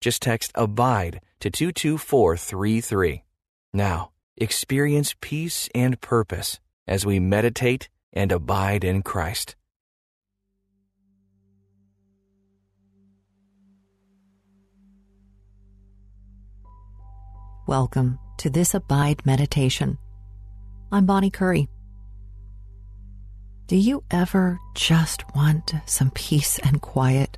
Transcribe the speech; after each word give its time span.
Just 0.00 0.22
text 0.22 0.52
ABIDE 0.54 1.20
to 1.40 1.50
22433. 1.50 3.22
Now, 3.74 4.12
experience 4.34 5.14
peace 5.20 5.68
and 5.74 6.00
purpose 6.00 6.58
as 6.88 7.04
we 7.04 7.20
meditate 7.20 7.90
and 8.10 8.32
abide 8.32 8.82
in 8.82 9.02
Christ. 9.02 9.56
Welcome 17.66 18.18
to 18.38 18.48
this 18.48 18.72
Abide 18.72 19.26
meditation. 19.26 19.98
I'm 20.90 21.04
Bonnie 21.04 21.30
Curry. 21.30 21.68
Do 23.66 23.76
you 23.76 24.02
ever 24.10 24.58
just 24.74 25.24
want 25.36 25.74
some 25.84 26.10
peace 26.12 26.58
and 26.60 26.80
quiet? 26.80 27.36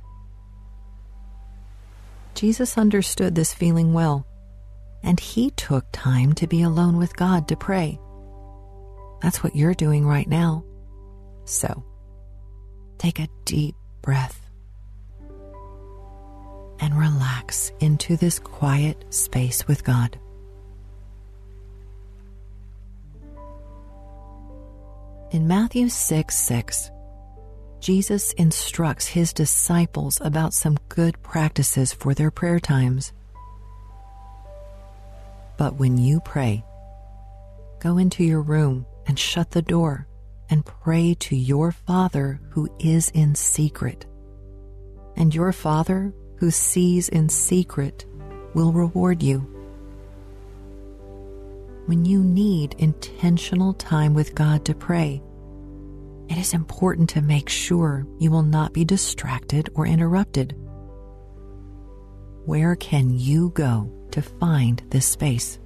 Jesus 2.33 2.77
understood 2.77 3.35
this 3.35 3.53
feeling 3.53 3.93
well, 3.93 4.25
and 5.03 5.19
he 5.19 5.51
took 5.51 5.85
time 5.91 6.33
to 6.33 6.47
be 6.47 6.61
alone 6.61 6.97
with 6.97 7.15
God 7.15 7.47
to 7.47 7.55
pray. 7.55 7.99
That's 9.21 9.43
what 9.43 9.55
you're 9.55 9.73
doing 9.73 10.05
right 10.05 10.27
now. 10.27 10.63
So, 11.45 11.83
take 12.97 13.19
a 13.19 13.27
deep 13.45 13.75
breath 14.01 14.39
and 16.79 16.97
relax 16.97 17.71
into 17.79 18.17
this 18.17 18.39
quiet 18.39 19.05
space 19.13 19.67
with 19.67 19.83
God. 19.83 20.19
In 25.31 25.47
Matthew 25.47 25.89
6 25.89 26.37
6, 26.37 26.91
Jesus 27.83 28.31
instructs 28.37 29.07
his 29.07 29.33
disciples 29.33 30.17
about 30.21 30.53
some 30.53 30.77
good 30.87 31.21
practices 31.21 31.91
for 31.91 32.13
their 32.13 32.31
prayer 32.31 32.61
times. 32.61 33.11
But 35.57 35.75
when 35.75 35.97
you 35.97 36.21
pray, 36.21 36.63
go 37.81 37.97
into 37.97 38.23
your 38.23 38.39
room 38.41 38.85
and 39.05 39.19
shut 39.19 39.51
the 39.51 39.61
door 39.61 40.07
and 40.49 40.65
pray 40.65 41.13
to 41.15 41.35
your 41.35 41.73
Father 41.73 42.39
who 42.51 42.73
is 42.79 43.09
in 43.09 43.35
secret. 43.35 44.05
And 45.17 45.35
your 45.35 45.51
Father 45.51 46.13
who 46.37 46.51
sees 46.51 47.09
in 47.09 47.27
secret 47.27 48.05
will 48.53 48.71
reward 48.71 49.21
you. 49.21 49.39
When 51.87 52.05
you 52.05 52.23
need 52.23 52.75
intentional 52.79 53.73
time 53.73 54.13
with 54.13 54.35
God 54.35 54.63
to 54.63 54.73
pray, 54.73 55.21
it 56.33 56.39
is 56.39 56.55
important 56.55 57.11
to 57.11 57.21
make 57.21 57.47
sure 57.47 58.07
you 58.17 58.31
will 58.31 58.41
not 58.41 58.73
be 58.73 58.83
distracted 58.83 59.69
or 59.75 59.85
interrupted. 59.85 60.55
Where 62.45 62.75
can 62.75 63.11
you 63.11 63.51
go 63.51 63.87
to 64.09 64.23
find 64.23 64.81
this 64.89 65.05
space? 65.05 65.59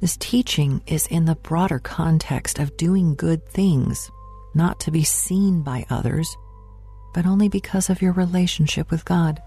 This 0.00 0.16
teaching 0.16 0.82
is 0.88 1.06
in 1.06 1.26
the 1.26 1.36
broader 1.36 1.78
context 1.78 2.58
of 2.58 2.76
doing 2.76 3.14
good 3.14 3.46
things, 3.46 4.10
not 4.56 4.80
to 4.80 4.90
be 4.90 5.04
seen 5.04 5.62
by 5.62 5.86
others, 5.88 6.36
but 7.14 7.24
only 7.24 7.48
because 7.48 7.88
of 7.88 8.02
your 8.02 8.14
relationship 8.14 8.90
with 8.90 9.04
God. 9.04 9.40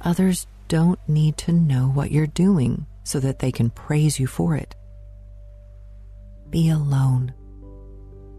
Others 0.00 0.46
don't 0.68 1.06
need 1.06 1.36
to 1.36 1.52
know 1.52 1.88
what 1.88 2.10
you're 2.10 2.26
doing 2.26 2.86
so 3.08 3.18
that 3.20 3.38
they 3.38 3.50
can 3.50 3.70
praise 3.70 4.20
you 4.20 4.26
for 4.26 4.54
it. 4.54 4.76
Be 6.50 6.68
alone. 6.68 7.32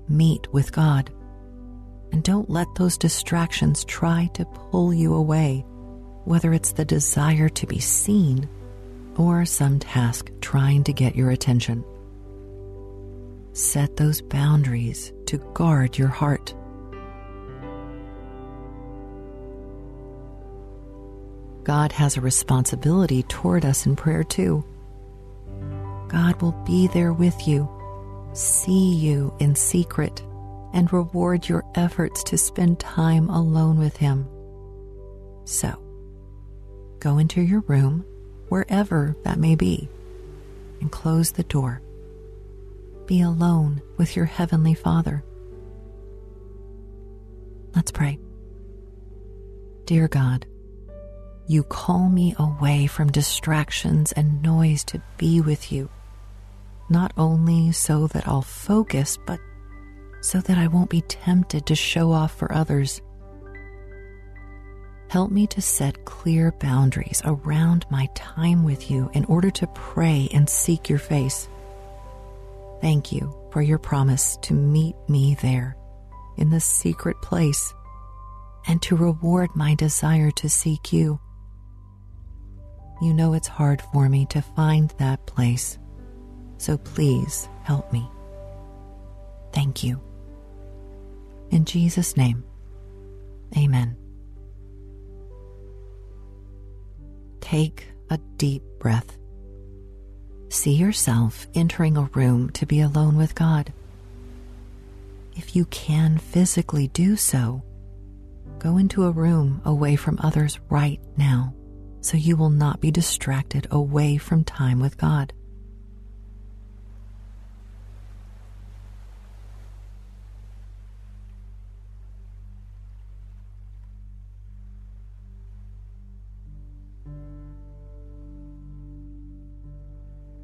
Meet 0.08 0.54
with 0.54 0.72
God. 0.72 1.12
And 2.12 2.24
don't 2.24 2.50
let 2.50 2.68
those 2.76 2.98
distractions 2.98 3.84
try 3.86 4.30
to 4.36 4.46
pull 4.46 4.94
you 4.94 5.16
away, 5.16 5.66
whether 6.26 6.54
it's 6.54 6.74
the 6.74 6.86
desire 6.86 7.50
to 7.50 7.66
be 7.66 7.80
seen 7.80 8.48
or 9.18 9.44
some 9.44 9.80
task 9.80 10.30
trying 10.40 10.84
to 10.84 10.94
get 10.94 11.16
your 11.16 11.32
attention. 11.32 11.84
Set 13.54 13.98
those 13.98 14.22
boundaries 14.22 15.12
to 15.26 15.40
guard 15.56 15.98
your 15.98 16.08
heart. 16.08 16.54
God 21.64 21.92
has 21.92 22.18
a 22.18 22.22
responsibility 22.22 23.24
toward 23.24 23.66
us 23.66 23.86
in 23.86 23.96
prayer 23.96 24.24
too. 24.24 24.64
God 26.08 26.42
will 26.42 26.54
be 26.66 26.88
there 26.88 27.14
with 27.14 27.48
you, 27.48 27.70
see 28.34 28.96
you 28.96 29.34
in 29.40 29.56
secret, 29.56 30.24
and 30.74 30.92
reward 30.92 31.48
your 31.48 31.64
efforts 31.76 32.24
to 32.26 32.38
spend 32.38 32.80
time 32.80 33.30
alone 33.30 33.78
with 33.78 33.98
Him. 33.98 34.28
So, 35.46 35.80
go 37.00 37.18
into 37.18 37.42
your 37.42 37.62
room, 37.62 38.06
wherever 38.50 39.16
that 39.24 39.40
may 39.40 39.56
be, 39.56 39.90
and 40.82 40.92
close 40.92 41.32
the 41.32 41.44
door. 41.44 41.82
Be 43.06 43.22
alone 43.22 43.82
with 43.98 44.16
your 44.16 44.26
Heavenly 44.26 44.74
Father. 44.76 45.24
Let's 47.76 47.92
pray. 47.92 48.20
Dear 49.86 50.08
God, 50.08 50.46
you 51.50 51.64
call 51.64 52.10
me 52.10 52.36
away 52.38 52.86
from 52.86 53.12
distractions 53.12 54.12
and 54.12 54.44
noise 54.44 54.84
to 54.84 55.02
be 55.18 55.42
with 55.42 55.72
you, 55.72 55.90
not 56.92 57.12
only 57.18 57.72
so 57.72 58.06
that 58.06 58.28
I'll 58.28 58.44
focus, 58.44 59.18
but 59.26 59.40
so 60.22 60.42
that 60.42 60.60
I 60.60 60.68
won't 60.68 60.92
be 60.92 61.02
tempted 61.02 61.66
to 61.66 61.74
show 61.74 62.12
off 62.12 62.38
for 62.38 62.54
others. 62.54 63.02
Help 65.10 65.32
me 65.32 65.48
to 65.48 65.60
set 65.60 66.06
clear 66.06 66.52
boundaries 66.52 67.20
around 67.26 67.84
my 67.90 68.08
time 68.14 68.64
with 68.64 68.92
you 68.92 69.10
in 69.16 69.26
order 69.26 69.50
to 69.50 69.66
pray 69.74 70.30
and 70.32 70.48
seek 70.48 70.88
your 70.88 71.00
face. 71.00 71.50
Thank 72.80 73.12
you 73.12 73.36
for 73.52 73.64
your 73.64 73.80
promise 73.80 74.38
to 74.44 74.54
meet 74.54 74.96
me 75.08 75.36
there 75.42 75.76
in 76.38 76.52
the 76.52 76.60
secret 76.60 77.20
place 77.24 77.74
and 78.68 78.80
to 78.84 78.96
reward 78.96 79.50
my 79.56 79.74
desire 79.74 80.30
to 80.30 80.48
seek 80.48 80.94
you 80.94 81.20
you 83.02 83.14
know 83.14 83.34
it's 83.34 83.48
hard 83.48 83.82
for 83.82 84.10
me 84.10 84.26
to 84.28 84.42
find 84.42 84.90
that 84.98 85.26
place, 85.26 85.78
so 86.58 86.78
please 86.78 87.48
help 87.64 87.92
me. 87.94 88.06
Thank 89.54 89.84
you. 89.84 90.02
In 91.50 91.66
Jesus' 91.66 92.18
name, 92.18 92.44
amen. 93.58 93.96
Take 97.40 97.88
a 98.10 98.18
deep 98.38 98.64
breath. 98.80 99.18
See 100.50 100.74
yourself 100.74 101.48
entering 101.56 101.96
a 101.96 102.10
room 102.14 102.50
to 102.52 102.66
be 102.66 102.82
alone 102.82 103.18
with 103.18 103.34
God. 103.34 103.72
If 105.36 105.56
you 105.56 105.66
can 105.66 106.18
physically 106.18 106.90
do 106.90 107.16
so, 107.16 107.64
go 108.60 108.78
into 108.78 109.06
a 109.06 109.12
room 109.12 109.62
away 109.64 109.96
from 109.96 110.20
others 110.22 110.60
right 110.70 111.00
now 111.16 111.54
so 112.02 112.18
you 112.18 112.36
will 112.36 112.50
not 112.50 112.80
be 112.80 112.92
distracted 112.92 113.68
away 113.72 114.18
from 114.18 114.44
time 114.44 114.80
with 114.80 114.98
God. 114.98 115.34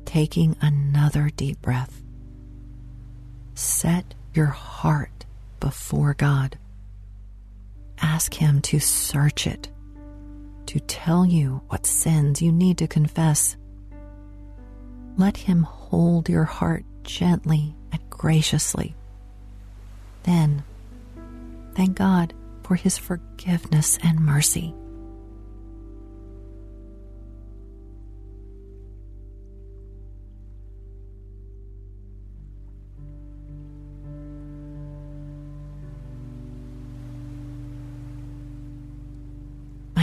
Taking 0.06 0.56
another 0.62 1.30
deep 1.36 1.62
breath. 1.62 2.02
Set 3.54 4.14
your 4.34 4.46
heart 4.46 5.26
before 5.60 6.14
God. 6.14 6.58
Ask 8.02 8.34
Him 8.34 8.62
to 8.62 8.80
search 8.80 9.46
it 9.46 9.70
to 10.68 10.80
tell 10.80 11.26
you 11.26 11.62
what 11.68 11.86
sins 11.86 12.42
you 12.42 12.52
need 12.52 12.78
to 12.80 12.88
confess. 12.88 13.56
Let 15.18 15.38
Him 15.38 15.64
hold 15.64 16.30
your 16.30 16.44
heart 16.44 16.86
gently 17.04 17.76
and 17.92 18.02
graciously. 18.10 18.96
Then, 20.24 20.64
thank 21.76 21.96
God 21.96 22.34
for 22.64 22.76
his 22.76 22.98
forgiveness 22.98 24.00
and 24.04 24.20
mercy. 24.20 24.74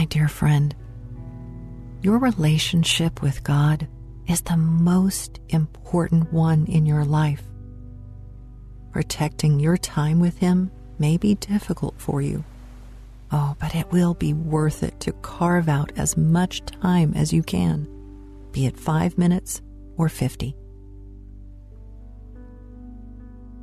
My 0.03 0.07
dear 0.07 0.27
friend, 0.27 0.75
your 2.01 2.17
relationship 2.17 3.21
with 3.21 3.41
God 3.41 3.87
is 4.27 4.41
the 4.41 4.57
most 4.57 5.39
important 5.47 6.33
one 6.33 6.65
in 6.65 6.85
your 6.85 7.05
life. 7.05 7.41
Protecting 8.91 9.61
your 9.61 9.77
time 9.77 10.19
with 10.19 10.39
Him 10.39 10.71
may 10.99 11.15
be 11.15 11.35
difficult 11.35 11.95
for 12.01 12.21
you. 12.21 12.43
Oh, 13.31 13.55
but 13.61 13.75
it 13.75 13.89
will 13.93 14.13
be 14.13 14.33
worth 14.33 14.83
it 14.83 14.99
to 14.99 15.13
carve 15.13 15.69
out 15.69 15.93
as 15.95 16.17
much 16.17 16.65
time 16.65 17.13
as 17.15 17.31
you 17.31 17.41
can, 17.41 17.87
be 18.51 18.65
it 18.65 18.77
five 18.77 19.17
minutes 19.17 19.61
or 19.95 20.09
50. 20.09 20.53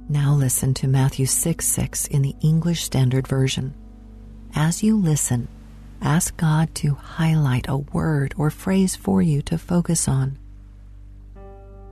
Now 0.08 0.32
listen 0.32 0.72
to 0.72 0.88
Matthew 0.88 1.26
6 1.26 1.66
6 1.66 2.06
in 2.06 2.22
the 2.22 2.34
English 2.40 2.82
Standard 2.82 3.28
Version. 3.28 3.74
As 4.54 4.82
you 4.82 4.96
listen, 4.96 5.46
ask 6.02 6.36
God 6.36 6.74
to 6.76 6.94
highlight 6.94 7.66
a 7.68 7.76
word 7.76 8.34
or 8.36 8.50
phrase 8.50 8.96
for 8.96 9.22
you 9.22 9.42
to 9.42 9.58
focus 9.58 10.08
on. 10.08 10.38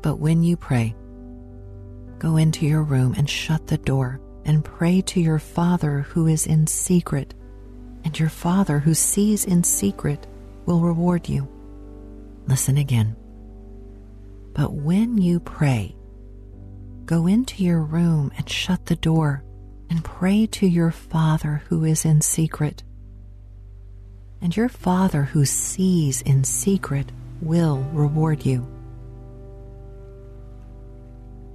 But 0.02 0.16
when 0.16 0.42
you 0.42 0.56
pray, 0.56 0.94
go 2.18 2.36
into 2.36 2.66
your 2.66 2.82
room 2.82 3.14
and 3.16 3.28
shut 3.28 3.66
the 3.66 3.78
door 3.78 4.20
and 4.44 4.64
pray 4.64 5.00
to 5.02 5.20
your 5.20 5.38
Father 5.38 6.00
who 6.00 6.26
is 6.26 6.46
in 6.46 6.66
secret, 6.66 7.34
and 8.04 8.18
your 8.18 8.30
Father 8.30 8.78
who 8.78 8.94
sees 8.94 9.44
in 9.44 9.62
secret 9.62 10.26
will 10.64 10.80
reward 10.80 11.28
you. 11.28 11.48
Listen 12.46 12.78
again. 12.78 13.14
But 14.54 14.72
when 14.72 15.18
you 15.18 15.40
pray, 15.40 15.94
go 17.04 17.26
into 17.26 17.62
your 17.62 17.82
room 17.82 18.32
and 18.36 18.48
shut 18.48 18.86
the 18.86 18.96
door 18.96 19.44
and 19.90 20.04
pray 20.04 20.46
to 20.46 20.66
your 20.66 20.90
Father 20.90 21.62
who 21.68 21.84
is 21.84 22.04
in 22.04 22.20
secret. 22.20 22.82
And 24.40 24.56
your 24.56 24.68
Father 24.68 25.24
who 25.24 25.44
sees 25.44 26.22
in 26.22 26.44
secret 26.44 27.10
will 27.40 27.78
reward 27.92 28.46
you. 28.46 28.60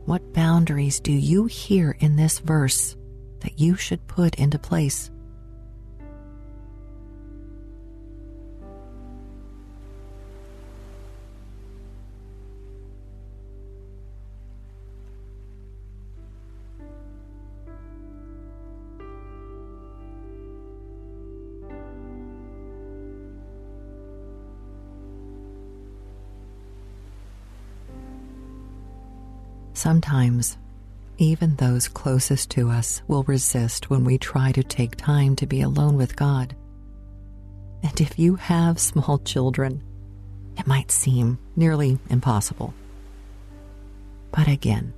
What 0.05 0.33
boundaries 0.33 0.99
do 0.99 1.13
you 1.13 1.45
hear 1.45 1.95
in 1.99 2.17
this 2.17 2.39
verse 2.39 2.97
that 3.39 3.59
you 3.59 3.75
should 3.75 4.05
put 4.07 4.35
into 4.35 4.59
place? 4.59 5.09
Sometimes, 29.73 30.57
even 31.17 31.55
those 31.55 31.87
closest 31.87 32.49
to 32.51 32.69
us 32.69 33.01
will 33.07 33.23
resist 33.23 33.89
when 33.89 34.03
we 34.03 34.17
try 34.17 34.51
to 34.51 34.63
take 34.63 34.95
time 34.95 35.35
to 35.37 35.45
be 35.45 35.61
alone 35.61 35.97
with 35.97 36.15
God. 36.15 36.55
And 37.81 37.99
if 37.99 38.17
you 38.17 38.35
have 38.35 38.79
small 38.79 39.19
children, 39.19 39.83
it 40.57 40.67
might 40.67 40.91
seem 40.91 41.39
nearly 41.55 41.97
impossible. 42.09 42.73
But 44.31 44.47
again, 44.47 44.93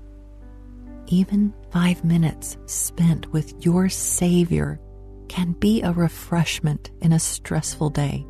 even 1.07 1.54
five 1.71 2.04
minutes 2.04 2.57
spent 2.66 3.31
with 3.31 3.66
your 3.66 3.89
Savior 3.89 4.80
can 5.28 5.54
be 5.54 5.81
a 5.81 5.92
refreshment 5.92 6.92
in 7.01 7.12
a 7.12 7.19
stressful 7.19 7.89
day. 7.89 8.25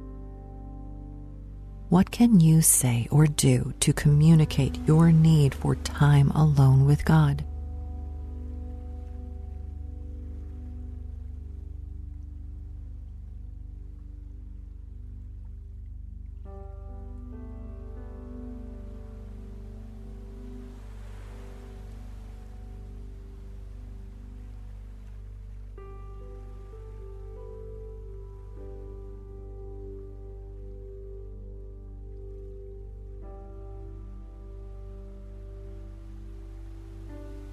What 1.90 2.10
can 2.10 2.40
you 2.40 2.64
say 2.64 3.08
or 3.12 3.28
do 3.28 3.72
to 3.82 3.94
communicate 3.94 4.80
your 4.88 5.12
need 5.12 5.54
for 5.54 5.76
time 5.76 6.32
alone 6.32 6.86
with 6.86 7.06
God? 7.06 7.46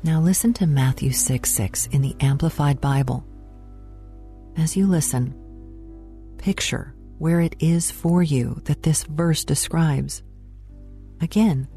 Now 0.04 0.20
listen 0.20 0.52
to 0.54 0.66
Matthew 0.66 1.12
6 1.12 1.48
6 1.48 1.86
in 1.92 2.02
the 2.02 2.16
Amplified 2.18 2.80
Bible. 2.80 3.24
As 4.56 4.76
you 4.76 4.88
listen, 4.88 5.32
picture 6.38 6.92
where 7.18 7.40
it 7.40 7.54
is 7.60 7.92
for 7.92 8.20
you 8.20 8.60
that 8.64 8.82
this 8.82 9.04
verse 9.04 9.44
describes. 9.44 10.24
Again, 11.20 11.68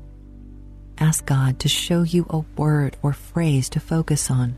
ask 0.97 1.23
God 1.27 1.59
to 1.59 1.69
show 1.69 2.01
you 2.01 2.25
a 2.31 2.39
word 2.59 2.97
or 3.03 3.13
phrase 3.13 3.69
to 3.69 3.79
focus 3.79 4.31
on. 4.31 4.57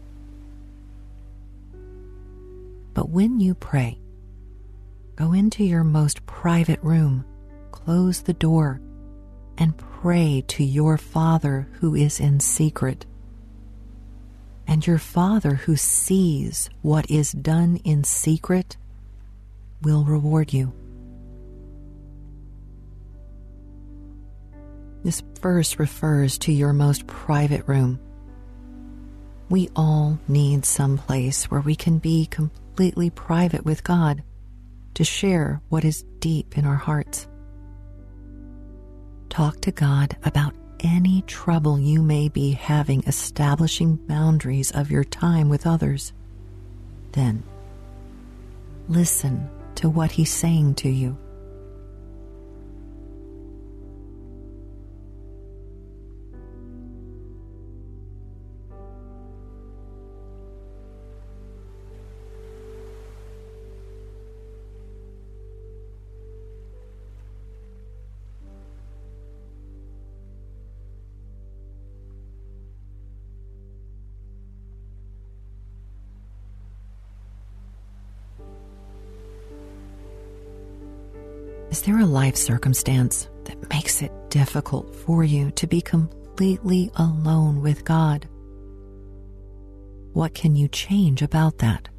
But 2.94 3.10
when 3.10 3.42
you 3.42 3.54
pray, 3.54 4.00
go 5.18 5.34
into 5.34 5.66
your 5.66 5.84
most 5.84 6.26
private 6.26 6.82
room, 6.82 7.26
close 7.72 8.22
the 8.22 8.32
door, 8.32 8.80
and 9.58 9.78
pray 9.78 10.42
to 10.48 10.64
your 10.64 10.98
Father 10.98 11.68
who 11.82 11.96
is 11.96 12.22
in 12.22 12.40
secret 12.40 13.06
and 14.68 14.86
your 14.86 14.98
Father 14.98 15.56
who 15.56 15.76
sees 15.76 16.70
what 16.82 17.10
is 17.10 17.32
done 17.32 17.78
in 17.84 18.04
secret 18.04 18.78
will 19.82 20.04
reward 20.04 20.54
you. 20.54 20.74
This 25.04 25.22
verse 25.42 25.80
refers 25.80 26.38
to 26.40 26.52
your 26.52 26.74
most 26.74 27.08
private 27.08 27.68
room. 27.68 28.00
We 29.50 29.70
all 29.76 30.20
need 30.28 30.66
some 30.66 30.98
place 30.98 31.46
where 31.46 31.62
we 31.62 31.76
can 31.76 32.00
be 32.00 32.26
completely 32.26 33.10
private 33.10 33.64
with 33.64 33.86
God 33.86 34.24
to 34.96 35.06
share 35.06 35.62
what 35.70 35.86
is 35.86 36.04
deep 36.20 36.58
in 36.58 36.66
our 36.66 36.76
hearts. 36.76 37.28
Talk 39.30 39.62
to 39.62 39.72
God 39.72 40.18
about 40.24 40.54
any 40.82 41.22
trouble 41.24 41.80
you 41.80 42.02
may 42.02 42.30
be 42.30 42.52
having 42.52 43.04
establishing 43.04 43.96
boundaries 43.96 44.72
of 44.72 44.92
your 44.92 45.04
time 45.04 45.50
with 45.50 45.68
others, 45.68 46.14
then 47.14 47.44
listen 48.88 49.50
to 49.76 49.90
what 49.90 50.12
He's 50.12 50.32
saying 50.32 50.76
to 50.76 50.90
you. 50.90 51.18
Is 81.70 81.82
there 81.82 82.00
a 82.00 82.06
life 82.06 82.38
circumstance 82.38 83.30
that 83.44 83.70
makes 83.70 84.02
it 84.02 84.12
difficult 84.30 84.96
for 84.96 85.26
you 85.26 85.52
to 85.52 85.68
be 85.68 85.82
completely 85.82 86.90
alone 86.96 87.62
with 87.62 87.84
God? 87.84 88.26
What 90.14 90.34
can 90.34 90.56
you 90.56 90.70
change 90.70 91.22
about 91.22 91.58
that? 91.58 91.90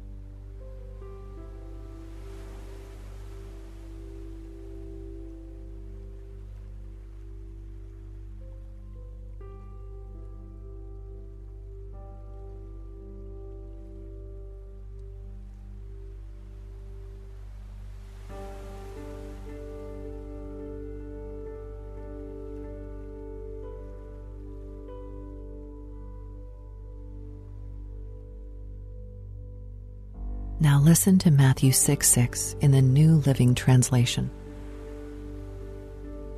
Now 30.61 30.77
listen 30.77 31.17
to 31.19 31.31
Matthew 31.31 31.71
6 31.71 32.05
6 32.05 32.57
in 32.59 32.71
the 32.71 32.81
New 32.81 33.15
Living 33.25 33.55
Translation. 33.55 34.29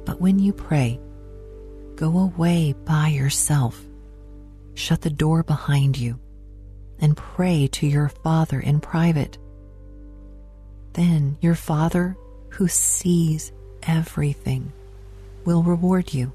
But 0.06 0.22
when 0.22 0.38
you 0.38 0.54
pray, 0.54 1.00
go 1.96 2.20
away 2.20 2.76
by 2.86 3.08
yourself, 3.08 3.84
shut 4.76 5.02
the 5.02 5.10
door 5.10 5.42
behind 5.42 5.98
you, 5.98 6.20
and 7.00 7.18
pray 7.18 7.68
to 7.72 7.88
your 7.88 8.10
Father 8.10 8.60
in 8.60 8.80
private. 8.80 9.40
Then 10.94 11.36
your 11.42 11.56
Father, 11.56 12.16
who 12.50 12.68
sees 12.68 13.52
everything, 13.82 14.72
will 15.46 15.64
reward 15.64 16.14
you. 16.14 16.32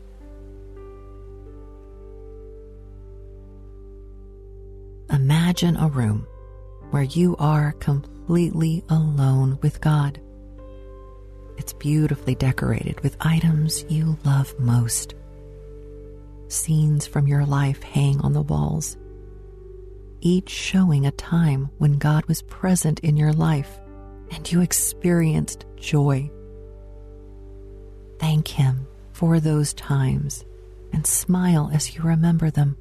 Imagine 5.09 5.77
a 5.77 5.87
room 5.87 6.27
where 6.91 7.03
you 7.03 7.37
are 7.39 7.73
completely 7.73 8.85
alone 8.89 9.59
with 9.63 9.81
God. 9.81 10.21
It's 11.59 11.73
beautifully 11.73 12.35
decorated 12.35 13.01
with 13.01 13.17
items 13.21 13.85
you 13.89 14.19
love 14.25 14.55
most. 14.59 15.15
Scenes 16.49 17.07
from 17.07 17.27
your 17.27 17.45
life 17.45 17.83
hang 17.83 18.21
on 18.21 18.33
the 18.33 18.43
walls, 18.43 18.97
each 20.21 20.51
showing 20.51 21.07
a 21.07 21.13
time 21.13 21.71
when 21.79 21.99
God 21.99 22.25
was 22.27 22.43
present 22.43 23.01
in 23.01 23.17
your 23.17 23.33
life 23.33 23.79
and 24.31 24.51
you 24.51 24.61
experienced 24.61 25.67
joy. 25.77 26.31
Thank 28.19 28.49
Him 28.49 28.87
for 29.13 29.41
those 29.41 29.75
times 29.75 30.45
and 30.93 31.07
smile 31.07 31.71
as 31.73 31.95
you 31.95 32.03
remember 32.03 32.51
them. 32.51 32.77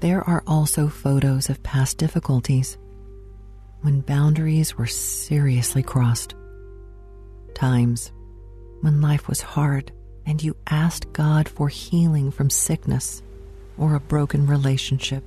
There 0.00 0.22
are 0.22 0.44
also 0.46 0.88
photos 0.88 1.50
of 1.50 1.62
past 1.64 1.98
difficulties 1.98 2.78
when 3.80 4.00
boundaries 4.00 4.78
were 4.78 4.86
seriously 4.86 5.82
crossed. 5.82 6.34
Times 7.54 8.12
when 8.80 9.00
life 9.00 9.26
was 9.26 9.40
hard 9.40 9.90
and 10.24 10.40
you 10.40 10.56
asked 10.68 11.12
God 11.12 11.48
for 11.48 11.68
healing 11.68 12.30
from 12.30 12.48
sickness 12.48 13.22
or 13.76 13.96
a 13.96 14.00
broken 14.00 14.46
relationship. 14.46 15.24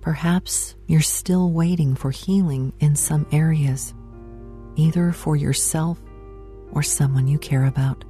Perhaps 0.00 0.74
you're 0.86 1.02
still 1.02 1.50
waiting 1.50 1.94
for 1.94 2.10
healing 2.10 2.72
in 2.80 2.96
some 2.96 3.26
areas, 3.30 3.92
either 4.76 5.12
for 5.12 5.36
yourself 5.36 5.98
or 6.72 6.82
someone 6.82 7.26
you 7.26 7.38
care 7.38 7.64
about. 7.64 8.04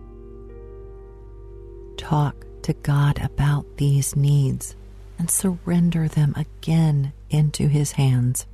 Talk 1.97 2.45
to 2.65 2.73
God 2.73 3.23
about 3.23 3.65
these 3.77 4.17
needs 4.17 4.75
and 5.19 5.31
surrender 5.31 6.09
them 6.09 6.35
again 6.37 7.13
into 7.31 7.69
His 7.69 7.93
hands. 7.93 8.47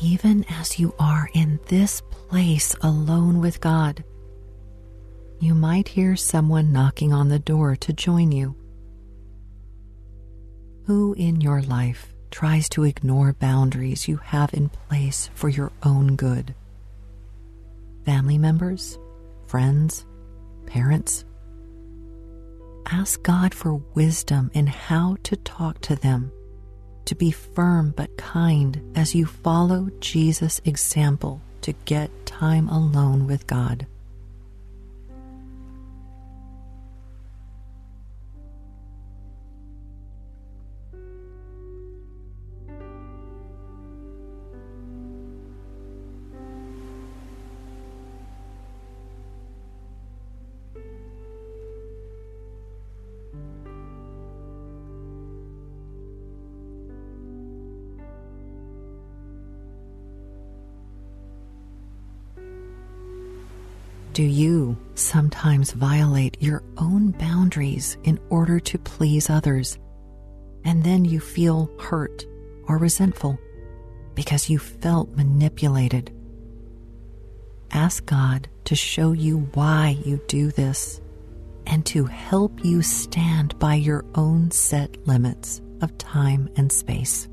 Even 0.00 0.44
as 0.48 0.78
you 0.78 0.94
are 0.98 1.28
in 1.34 1.58
this 1.66 2.00
place 2.10 2.74
alone 2.82 3.40
with 3.40 3.60
God, 3.60 4.04
you 5.40 5.54
might 5.54 5.88
hear 5.88 6.16
someone 6.16 6.72
knocking 6.72 7.12
on 7.12 7.28
the 7.28 7.38
door 7.38 7.76
to 7.76 7.92
join 7.92 8.32
you. 8.32 8.56
Who 10.86 11.14
in 11.14 11.40
your 11.40 11.62
life 11.62 12.14
tries 12.30 12.68
to 12.70 12.84
ignore 12.84 13.32
boundaries 13.32 14.08
you 14.08 14.16
have 14.18 14.54
in 14.54 14.68
place 14.68 15.30
for 15.34 15.48
your 15.48 15.72
own 15.82 16.16
good? 16.16 16.54
Family 18.04 18.38
members, 18.38 18.98
friends, 19.46 20.06
parents? 20.66 21.24
Ask 22.86 23.22
God 23.22 23.54
for 23.54 23.74
wisdom 23.94 24.50
in 24.54 24.66
how 24.66 25.16
to 25.24 25.36
talk 25.36 25.80
to 25.82 25.96
them 25.96 26.32
to 27.08 27.14
be 27.14 27.30
firm 27.30 27.94
but 27.96 28.14
kind 28.18 28.82
as 28.94 29.14
you 29.14 29.24
follow 29.24 29.88
Jesus' 29.98 30.60
example 30.66 31.40
to 31.62 31.72
get 31.86 32.10
time 32.26 32.68
alone 32.68 33.26
with 33.26 33.46
God. 33.46 33.86
Do 64.18 64.24
you 64.24 64.76
sometimes 64.96 65.70
violate 65.70 66.42
your 66.42 66.64
own 66.76 67.12
boundaries 67.12 67.96
in 68.02 68.18
order 68.30 68.58
to 68.58 68.76
please 68.76 69.30
others? 69.30 69.78
And 70.64 70.82
then 70.82 71.04
you 71.04 71.20
feel 71.20 71.70
hurt 71.78 72.26
or 72.66 72.78
resentful 72.78 73.38
because 74.16 74.50
you 74.50 74.58
felt 74.58 75.10
manipulated. 75.10 76.12
Ask 77.70 78.06
God 78.06 78.48
to 78.64 78.74
show 78.74 79.12
you 79.12 79.48
why 79.54 79.98
you 80.04 80.20
do 80.26 80.50
this 80.50 81.00
and 81.68 81.86
to 81.86 82.04
help 82.06 82.64
you 82.64 82.82
stand 82.82 83.56
by 83.60 83.76
your 83.76 84.04
own 84.16 84.50
set 84.50 85.06
limits 85.06 85.62
of 85.80 85.96
time 85.96 86.50
and 86.56 86.72
space. 86.72 87.28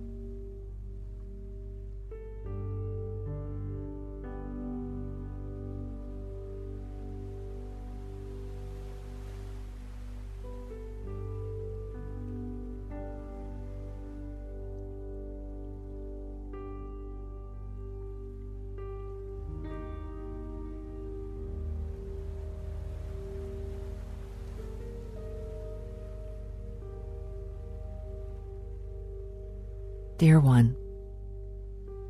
Dear 30.25 30.39
one, 30.39 30.75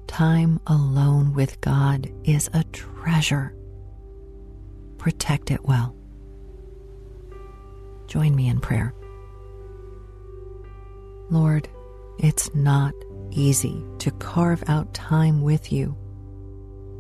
time 0.07 0.61
alone 0.67 1.33
with 1.33 1.59
God 1.59 2.09
is 2.23 2.49
a 2.53 2.63
treasure. 2.71 3.53
Protect 4.97 5.51
it 5.51 5.65
well. 5.65 5.93
Join 8.07 8.33
me 8.33 8.47
in 8.47 8.61
prayer. 8.61 8.93
Lord, 11.29 11.67
it's 12.17 12.55
not 12.55 12.93
easy 13.31 13.83
to 13.99 14.11
carve 14.11 14.63
out 14.69 14.93
time 14.93 15.41
with 15.41 15.73
you. 15.73 15.97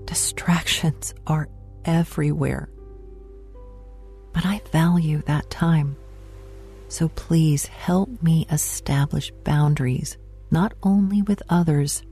Distractions 0.03 1.15
are 1.25 1.47
everywhere. 1.85 2.67
But 4.33 4.45
I 4.45 4.59
value 4.73 5.21
that 5.27 5.49
time. 5.49 5.95
So 6.89 7.07
please 7.07 7.67
help 7.67 8.21
me 8.21 8.47
establish 8.51 9.31
boundaries 9.45 10.17
only 10.85 11.21
with 11.23 11.41
others, 11.49 12.03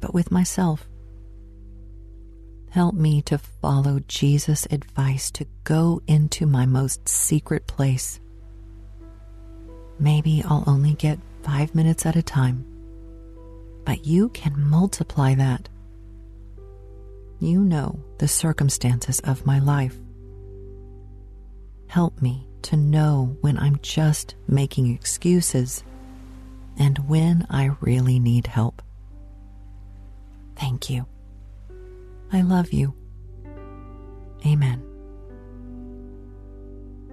but 0.00 0.14
with 0.14 0.32
myself. 0.32 0.88
Help 2.70 2.94
me 2.94 3.20
to 3.22 3.36
follow 3.36 4.00
Jesus' 4.08 4.66
advice 4.70 5.30
to 5.32 5.46
go 5.64 6.00
into 6.06 6.46
my 6.46 6.66
most 6.66 7.08
secret 7.08 7.66
place. 7.66 8.20
Maybe 9.98 10.42
I'll 10.44 10.64
only 10.66 10.94
get 10.94 11.18
five 11.42 11.74
minutes 11.74 12.06
at 12.06 12.16
a 12.16 12.22
time, 12.22 12.64
but 13.84 14.06
you 14.06 14.30
can 14.30 14.54
multiply 14.56 15.34
that. 15.34 15.68
You 17.38 17.60
know 17.62 17.98
the 18.18 18.28
circumstances 18.28 19.20
of 19.20 19.46
my 19.46 19.58
life. 19.58 19.96
Help 21.88 22.22
me 22.22 22.46
to 22.62 22.76
know 22.76 23.36
when 23.40 23.58
I'm 23.58 23.78
just 23.82 24.36
making 24.46 24.94
excuses 24.94 25.82
and 26.80 26.98
when 27.08 27.46
I 27.50 27.70
really 27.80 28.18
need 28.18 28.46
help. 28.46 28.82
Thank 30.56 30.88
you. 30.88 31.06
I 32.32 32.40
love 32.40 32.72
you. 32.72 32.94
Amen. 34.46 34.82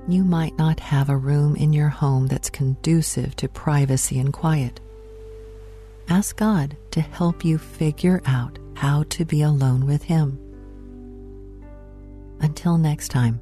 You 0.07 0.23
might 0.23 0.57
not 0.57 0.79
have 0.79 1.09
a 1.09 1.17
room 1.17 1.57
in 1.57 1.73
your 1.73 1.89
home 1.89 2.27
that's 2.27 2.49
conducive 2.49 3.35
to 3.35 3.49
privacy 3.49 4.19
and 4.19 4.31
quiet. 4.31 4.79
Ask 6.07 6.37
God 6.37 6.77
to 6.91 7.01
help 7.01 7.43
you 7.43 7.57
figure 7.57 8.21
out 8.25 8.57
how 8.75 9.03
to 9.09 9.25
be 9.25 9.41
alone 9.41 9.85
with 9.85 10.03
Him. 10.03 10.39
Until 12.39 12.77
next 12.77 13.09
time, 13.09 13.41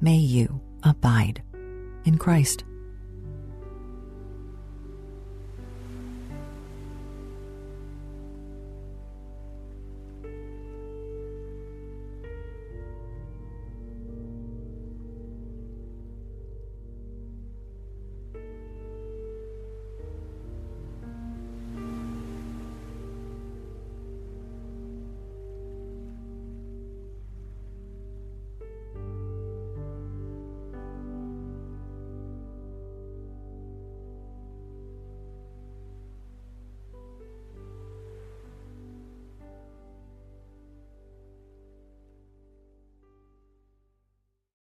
may 0.00 0.16
you 0.16 0.62
abide 0.82 1.42
in 2.06 2.16
Christ. 2.16 2.64